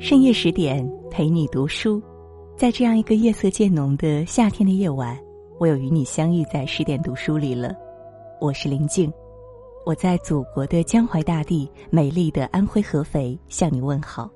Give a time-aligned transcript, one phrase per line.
[0.00, 2.00] 深夜十点陪你读书，
[2.56, 5.18] 在这样一个夜色渐浓的夏天的夜晚，
[5.58, 7.74] 我又与你相遇在十点读书里了。
[8.40, 9.12] 我是林静，
[9.84, 14.30] 我在祖国的江淮大地、美丽的安徽合肥向你问好。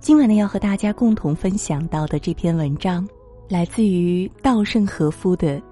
[0.00, 3.08] 今晚呢，要和大家共同分享到的这篇文章，
[3.48, 5.56] 来自于稻盛和夫的《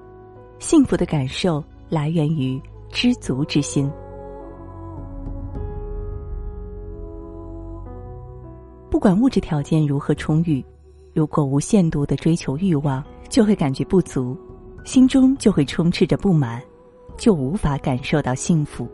[0.60, 3.90] 幸福的感受来源于知足之心》。
[8.90, 10.64] 不管物质条件如何充裕，
[11.14, 14.36] 如果无限度的追求欲望，就会感觉不足，
[14.84, 16.60] 心中就会充斥着不满，
[17.16, 18.88] 就无法感受到幸福。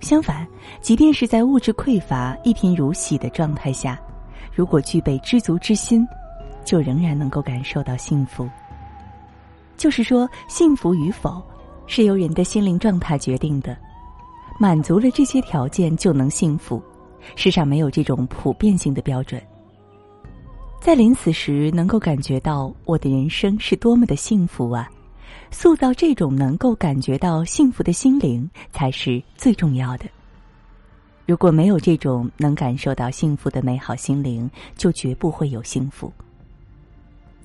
[0.00, 0.44] 相反，
[0.80, 4.00] 即便是在物质匮乏、一贫如洗的状态下，
[4.52, 6.04] 如果具备知足之心，
[6.64, 8.48] 就仍然能够感受到幸福。
[9.76, 11.40] 就是说，幸福与否，
[11.86, 13.76] 是由人的心灵状态决定的，
[14.58, 16.82] 满足了这些条件，就能幸福。
[17.36, 19.42] 世上没有这种普遍性的标准。
[20.80, 24.88] 在临死时能够感觉到我的人生是多么的幸福啊！
[25.50, 30.04] 塑造这种能够感觉到幸福的心灵才是最重要的。
[31.26, 36.12] 如果没有这种能感受到幸福的美好心灵，就绝不会有幸福。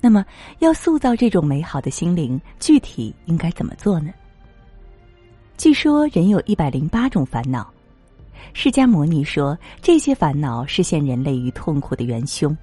[0.00, 0.24] 那么，
[0.60, 4.12] 要塑造这种美好的心灵，具体应该怎么做呢？
[5.56, 7.70] 据说人有一百零八种烦恼。
[8.52, 12.56] 释迦牟尼说：“这些烦恼是陷人类于痛苦的元凶。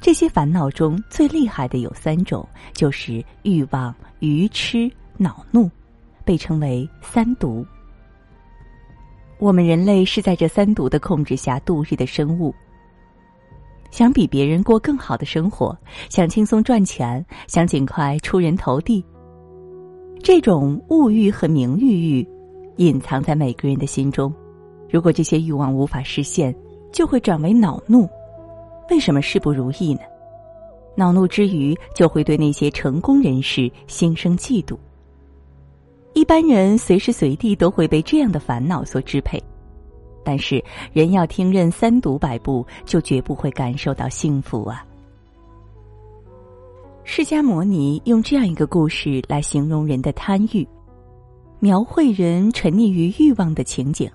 [0.00, 5.70] 这些烦恼中最厉害的有三种，就是欲望、愚痴、恼怒，
[6.24, 7.64] 被称为三毒。
[9.38, 12.54] 我们人类是在这三毒的控制下度日的生物。
[13.90, 15.76] 想比别人过更好的生活，
[16.10, 19.04] 想轻松赚钱，想尽快出人头地。
[20.22, 22.28] 这种物欲和名誉欲，
[22.76, 24.32] 隐藏在每个人的心中。”
[24.90, 26.54] 如果这些欲望无法实现，
[26.92, 28.08] 就会转为恼怒。
[28.90, 30.00] 为什么事不如意呢？
[30.96, 34.76] 恼怒之余，就会对那些成功人士心生嫉妒。
[36.12, 39.40] 一般人随时随地都会被这样的烦恼所支配，
[40.24, 40.62] 但是
[40.92, 44.84] 人要听任三毒摆布，就绝不会感受到幸福啊！
[47.04, 50.66] 释迦牟尼用这样一个故事来形容人的贪欲，
[51.60, 54.10] 描绘人沉溺于欲望的情景。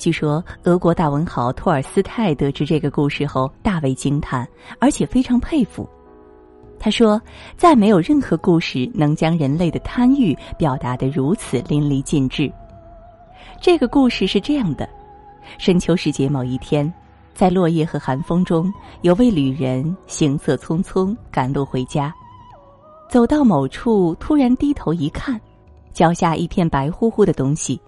[0.00, 5.86] 据说，俄国大文豪托尔斯泰得知这个故事后大为惊叹，而且非常佩服。
[6.78, 7.20] 他说
[7.54, 12.50] ：“再没有任何故事能将人类的贪欲表达得如此淋漓尽致。”
[13.60, 14.88] 这个故事是这样的：
[15.58, 16.90] 深秋时节某一天，
[17.34, 18.72] 在落叶和寒风中，
[19.02, 22.10] 有位旅人行色匆匆赶路回家，
[23.10, 25.38] 走到某处，突然低头一看，
[25.92, 27.78] 脚下一片白乎乎的东西，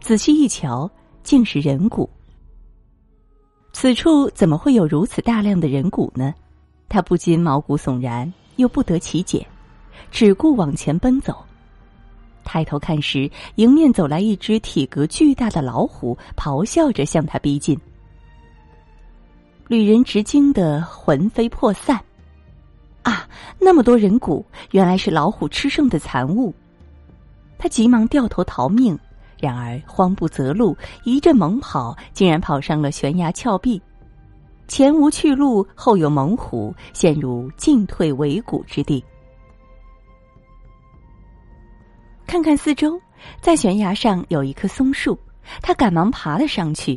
[0.00, 0.88] 仔细一瞧。
[1.22, 2.08] 竟是人骨。
[3.72, 6.34] 此处怎么会有如此大量的人骨呢？
[6.88, 9.46] 他不禁毛骨悚然，又不得其解，
[10.10, 11.42] 只顾往前奔走。
[12.44, 17.78] 抬头看时，迎面走来一只体格巨大的老虎，咆哮着向他逼近。
[19.68, 21.98] 旅人直惊得魂飞魄散。
[23.02, 23.26] 啊，
[23.58, 26.52] 那么多人骨，原来是老虎吃剩的残物。
[27.56, 28.98] 他急忙掉头逃命。
[29.42, 33.82] 然而慌不择路，一阵猛跑，竟然跑上了悬崖峭壁，
[34.68, 39.02] 前无去路，后有猛虎，陷入进退维谷之地。
[42.24, 42.96] 看看四周，
[43.40, 45.18] 在悬崖上有一棵松树，
[45.60, 46.96] 他赶忙爬了上去。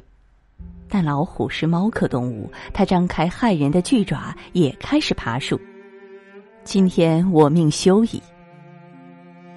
[0.88, 5.60] 但老虎是猫科动物，它张开骇人的巨爪，也开始爬树。
[6.64, 8.22] 今天我命休矣。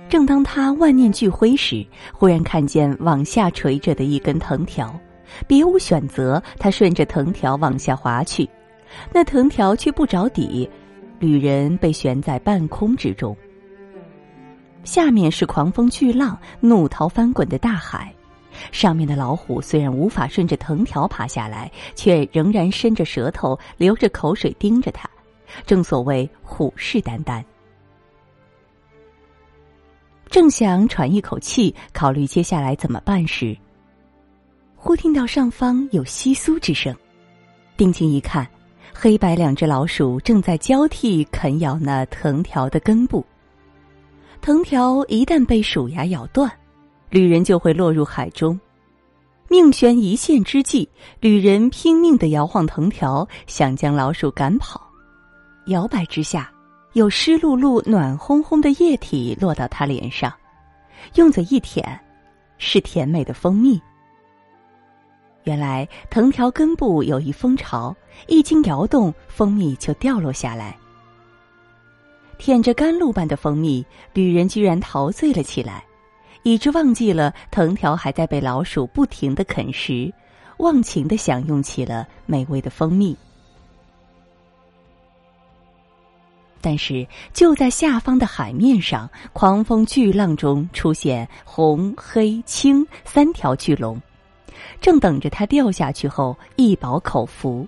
[0.09, 4.99] 正当他万念俱灰时，忽然看见往下垂着的一根藤条，
[5.47, 8.49] 别无选择，他顺着藤条往下滑去，
[9.13, 10.69] 那藤条却不着底，
[11.19, 13.37] 旅人被悬在半空之中。
[14.83, 18.11] 下面是狂风巨浪、怒涛翻滚的大海，
[18.73, 25.07] 上面的老虎虽然无法顺着藤条爬下来，却仍然伸着舌头、流着口水盯着他，
[25.67, 27.45] 正所谓虎视眈眈。
[30.31, 33.57] 正想喘一口气，考虑接下来怎么办时，
[34.77, 36.95] 忽听到上方有窸窣之声，
[37.79, 38.47] 定睛一看，
[38.93, 43.25] 黑白两只老鼠正在交替啃咬那藤条的根部。
[44.43, 46.51] 藤条一旦被鼠牙咬断，
[47.09, 48.59] 旅人就会落入海中。
[49.49, 50.87] 命悬一线之际，
[51.21, 54.79] 旅人拼命的摇晃藤条，想将老鼠赶跑。
[55.69, 56.53] 摇摆之下。
[56.95, 60.33] 有湿漉漉、暖烘烘的液体落到他脸上，
[61.15, 61.99] 用嘴一舔，
[62.57, 63.81] 是甜美的蜂蜜。
[65.45, 67.95] 原来藤条根部有一蜂巢，
[68.27, 70.77] 一经摇动，蜂蜜就掉落下来。
[72.39, 75.85] 舔着甘露般的蜂蜜，旅人居然陶醉了起来，
[76.43, 80.13] 以致忘记了藤条还在被老鼠不停的啃食，
[80.59, 83.17] 忘情的享用起了美味的蜂蜜。
[86.61, 94.01] 但是，就在下方的海面上，狂风巨浪中出现红、黑、青三条巨龙。
[94.81, 97.67] 正等着它掉下去后一饱口福。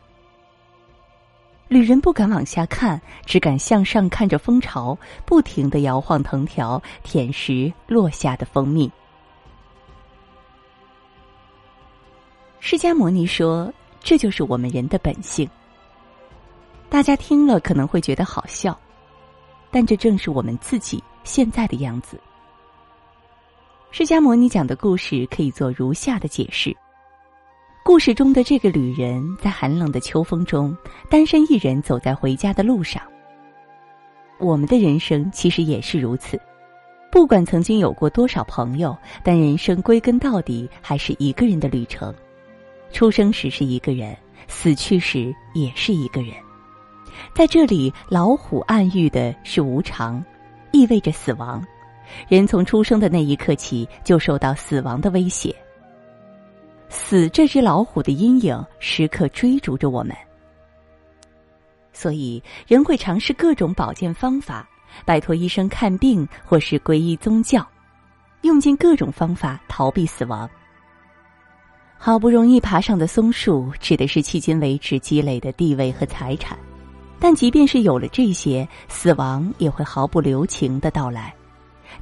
[1.69, 8.91] 旅人不敢往下看，只敢向上看着蜂巢，不停的摇晃藤条，舔食落下的蜂蜜。
[12.59, 13.73] 释迦牟尼说
[14.03, 15.49] ：“这就是我们人的本性。”
[16.91, 18.77] 大家听了可能会觉得好笑，
[19.71, 22.21] 但这正是我们自己现在的样子。
[23.93, 26.77] 释迦牟尼讲的故事可以做如下的解释：
[27.85, 30.77] 故事中的这个旅人在寒冷的秋风中，
[31.09, 33.01] 单身一人走在回家的路上。
[34.41, 36.41] 我们的人生其实也是如此，
[37.13, 42.13] 不管曾经有过多少朋友，但人生归根到底还是一个人的旅程。
[42.93, 44.17] 出生时是一个人，
[44.49, 46.35] 死去时也是一个人。
[47.35, 50.25] 在这里，老虎暗喻的是无常，
[50.73, 51.65] 意味着死亡。
[52.29, 55.55] 人从出生的那一刻起，就受到死亡的威胁。
[56.89, 60.17] 死这只老虎的阴影时刻追逐着我们，
[61.93, 64.69] 所以人会尝试各种保健方法，
[65.05, 67.65] 摆脱医生看病，或是皈依宗教，
[68.43, 70.51] 用尽各种方法逃避死亡。
[71.97, 76.59] 好不容易爬上的松树，指的是迄今为止积累的地位和财产，
[77.21, 81.33] 但即便是有了这些，死亡也会毫不留情的到来。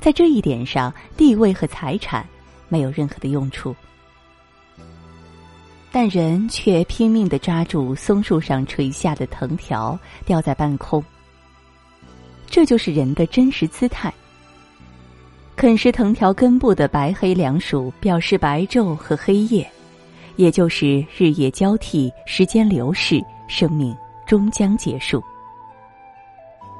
[0.00, 2.24] 在这一点上，地位和财产
[2.68, 3.74] 没有任何的用处，
[5.90, 11.04] 但人却拼命的抓住松树上垂下的藤条，吊在半空。
[12.46, 14.12] 这就是人的真实姿态。
[15.56, 19.68] 啃食藤条根部的白黑两鼠，表示白昼和黑夜，
[20.36, 23.92] 也就是日夜交替，时间流逝，生命
[24.28, 25.20] 终将结束。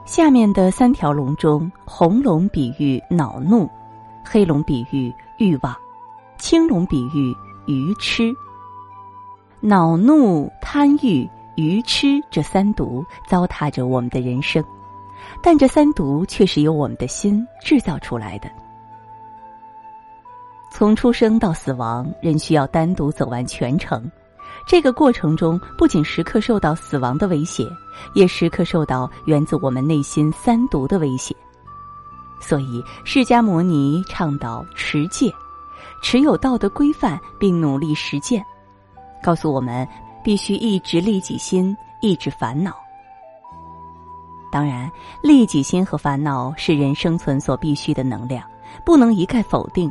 [0.05, 3.69] 下面的三条龙中，红龙比喻恼怒，
[4.23, 5.75] 黑龙比喻欲望，
[6.37, 7.35] 青龙比喻
[7.67, 8.33] 愚痴。
[9.61, 14.63] 恼怒、贪欲、愚痴这三毒糟蹋着我们的人生，
[15.43, 18.49] 但这三毒却是由我们的心制造出来的。
[20.71, 24.11] 从出生到死亡，人需要单独走完全程。
[24.69, 27.75] 这个过程中，不仅时刻受到死亡的威胁，
[28.13, 31.35] 也时刻受到源自我们内心三毒的威胁。
[32.39, 35.33] 所以，释迦牟尼倡导持戒，
[36.03, 38.45] 持有道德规范，并努力实践，
[39.23, 39.89] 告诉我们
[40.23, 42.77] 必须抑制利己心，抑制烦恼。
[44.53, 44.93] 当然，
[45.23, 48.45] 利己心和烦恼是人生存所必须的能量，
[48.85, 49.91] 不能一概否定。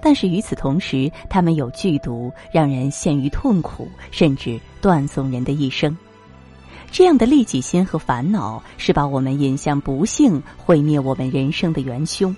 [0.00, 5.96] 但是与此同时，他们有剧毒，让人陷于痛苦，甚至断送人的一生。
[6.92, 12.34] 这样的利己心和烦恼，是把我们引向不幸、毁灭我们人生的元凶。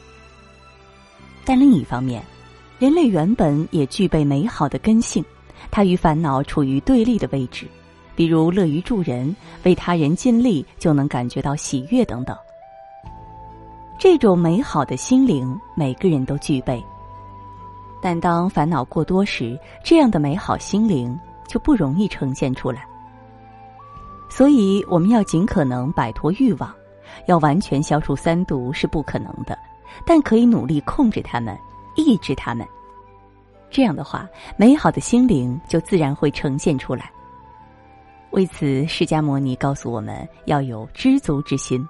[1.44, 2.22] 但另一方面，
[2.78, 5.25] 人类原本也具备美好的根性，
[5.70, 7.67] 它与烦恼处于对立的位置，
[8.17, 9.34] 比如乐于助人、
[9.65, 12.36] 为他人尽力就能感觉到喜悦等等。
[13.98, 16.82] 这种美好的心灵，每个人都具备。
[18.00, 22.86] 但当烦恼过多时，这样的美好心灵就不容易呈现出来。
[24.31, 26.72] 所以，我们要尽可能摆脱欲望，
[27.26, 29.58] 要完全消除三毒是不可能的，
[30.06, 31.58] 但可以努力控制他们，
[31.96, 32.67] 抑制他们。
[33.70, 37.10] 这样的话，美好的心灵就自然会呈现出来。
[38.31, 41.86] 为此，释迦牟尼告诉我们要有知足之心，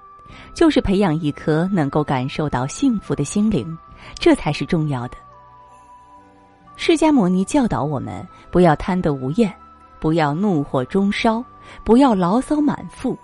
[0.55, 3.77] 就是培养一颗能够感受到幸福的心灵，
[4.15, 5.17] 这才是重要的。
[6.81, 9.53] 释迦牟尼教导我们：不要贪得无厌，
[9.99, 11.43] 不要怒火中烧，
[11.83, 13.17] 不要牢骚满腹。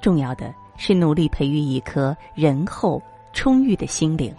[0.00, 4.32] 重要的是努力培育一颗仁厚充裕的心灵，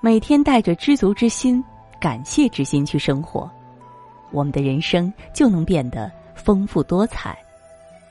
[0.00, 1.62] 每天带着知足之心、
[1.98, 3.50] 感谢之心去生活，
[4.30, 7.36] 我们的人生就能变得丰富多彩、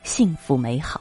[0.03, 0.99] 幸福美好。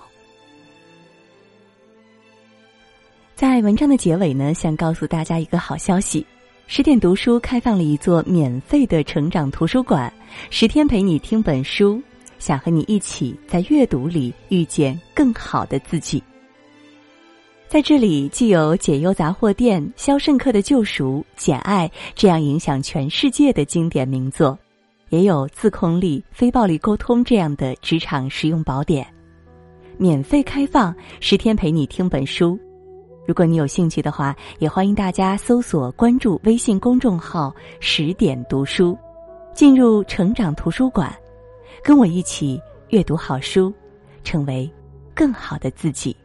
[3.35, 6.25] 在文章的结尾呢，想告诉大家一个好消息。
[6.73, 10.11] 十点读书开放了一座免费的成长图书馆，
[10.51, 12.01] 十天陪你听本书，
[12.39, 16.23] 想和你一起在阅读里遇见更好的自己。
[17.69, 24.57] 在这里，既有解忧杂货店、肖申克的救赎、简爱这样影响全世界的经典名作，
[25.09, 29.05] 也有自控力、非暴力沟通这样的职场实用宝典。
[29.99, 32.57] 免费开放，十天陪你听本书。
[33.27, 38.99] 如果你有兴趣的话，也欢迎大家搜索关注微信公众号“十点读书”，
[39.55, 41.15] 进入成长图书馆，
[41.83, 43.73] 跟我一起阅读好书，
[44.25, 44.69] 成为
[45.15, 46.17] 更好的自己。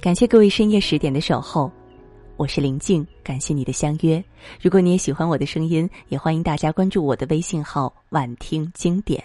[0.00, 1.70] 感谢各位深夜十点的守候，
[2.36, 4.22] 我是林静，感谢你的相约。
[4.60, 9.22] 如果你也喜欢我的声音，也欢迎大家关注我的微信号“晚听经典”。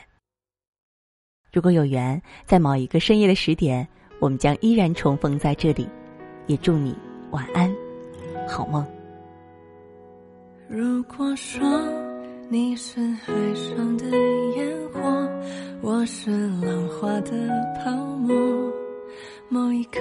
[1.51, 3.85] 如果有缘，在某一个深夜的十点，
[4.19, 5.89] 我们将依然重逢在这里。
[6.47, 6.95] 也祝你
[7.31, 7.73] 晚安，
[8.47, 8.85] 好梦。
[10.67, 11.63] 如果说
[12.49, 14.05] 你是海上的
[14.55, 15.29] 烟火，
[15.81, 17.31] 我是浪花的
[17.83, 18.35] 泡沫，
[19.49, 19.99] 某一刻。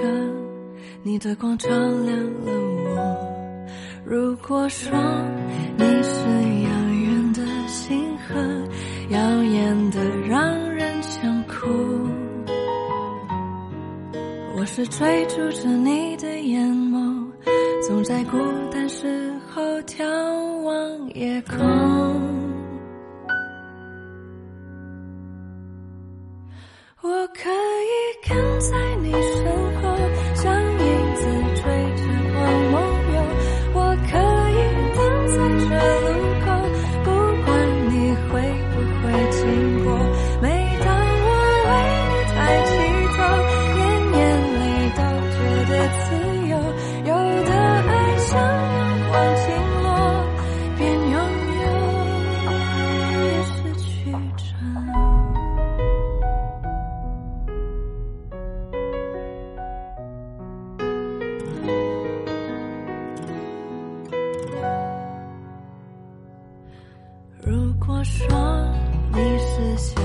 [1.03, 2.53] 你的光照亮了
[2.87, 3.67] 我。
[4.05, 4.93] 如果说
[5.77, 6.21] 你是
[6.63, 8.35] 遥远的星河，
[9.11, 10.53] 耀眼的让
[14.76, 17.31] 是追逐着你的眼眸，
[17.87, 18.37] 总在孤
[18.73, 20.04] 单时候眺
[20.62, 21.57] 望夜空。
[27.02, 29.47] 我可以跟在你身
[29.81, 30.24] 后。
[68.16, 68.28] 说
[69.12, 70.03] 你是谁？